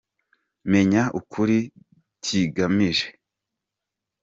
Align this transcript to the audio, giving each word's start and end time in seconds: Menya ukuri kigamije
Menya 0.71 1.03
ukuri 1.19 1.57
kigamije 2.23 3.07